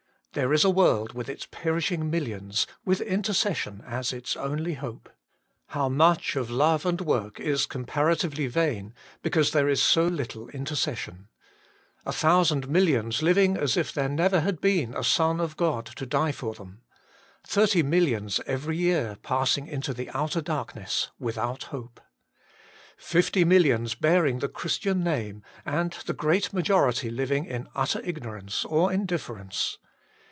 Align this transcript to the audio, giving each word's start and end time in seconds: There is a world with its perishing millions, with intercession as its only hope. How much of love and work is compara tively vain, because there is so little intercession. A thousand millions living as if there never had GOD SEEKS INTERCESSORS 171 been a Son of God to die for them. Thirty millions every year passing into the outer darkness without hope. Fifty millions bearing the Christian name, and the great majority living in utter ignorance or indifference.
There 0.33 0.53
is 0.53 0.63
a 0.63 0.69
world 0.69 1.11
with 1.11 1.27
its 1.27 1.45
perishing 1.51 2.09
millions, 2.09 2.65
with 2.85 3.01
intercession 3.01 3.83
as 3.85 4.13
its 4.13 4.37
only 4.37 4.75
hope. 4.75 5.09
How 5.67 5.89
much 5.89 6.37
of 6.37 6.49
love 6.49 6.85
and 6.85 7.01
work 7.01 7.37
is 7.41 7.67
compara 7.67 8.15
tively 8.15 8.49
vain, 8.49 8.93
because 9.21 9.51
there 9.51 9.67
is 9.67 9.83
so 9.83 10.07
little 10.07 10.47
intercession. 10.51 11.27
A 12.05 12.13
thousand 12.13 12.69
millions 12.69 13.21
living 13.21 13.57
as 13.57 13.75
if 13.75 13.91
there 13.91 14.07
never 14.07 14.39
had 14.39 14.61
GOD 14.61 14.69
SEEKS 14.69 14.79
INTERCESSORS 14.85 15.19
171 15.19 15.35
been 15.35 15.35
a 15.35 15.35
Son 15.35 15.39
of 15.43 15.57
God 15.57 15.85
to 15.97 16.05
die 16.05 16.31
for 16.31 16.53
them. 16.53 16.79
Thirty 17.45 17.83
millions 17.83 18.39
every 18.47 18.77
year 18.77 19.17
passing 19.21 19.67
into 19.67 19.93
the 19.93 20.09
outer 20.11 20.39
darkness 20.39 21.09
without 21.19 21.63
hope. 21.75 21.99
Fifty 22.95 23.43
millions 23.43 23.95
bearing 23.95 24.39
the 24.39 24.47
Christian 24.47 25.03
name, 25.03 25.43
and 25.65 25.91
the 26.05 26.13
great 26.13 26.53
majority 26.53 27.09
living 27.09 27.43
in 27.43 27.67
utter 27.75 27.99
ignorance 28.05 28.63
or 28.63 28.93
indifference. 28.93 29.77